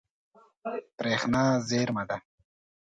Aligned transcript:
برېښنا 0.97 1.43
زیرمه 1.69 2.03
ده. 2.09 2.17